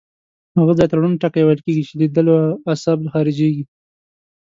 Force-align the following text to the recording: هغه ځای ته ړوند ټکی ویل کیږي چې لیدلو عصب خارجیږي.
هغه 0.59 0.73
ځای 0.77 0.87
ته 0.89 0.95
ړوند 0.99 1.19
ټکی 1.21 1.43
ویل 1.45 1.59
کیږي 1.65 1.83
چې 1.87 1.93
لیدلو 2.01 2.35
عصب 2.71 2.99
خارجیږي. 3.13 3.63